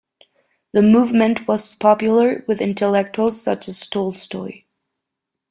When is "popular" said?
1.75-2.43